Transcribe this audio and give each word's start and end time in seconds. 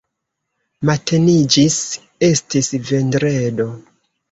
Mateniĝis, 0.89 1.77
estis 2.31 2.73
vendredo. 2.91 3.71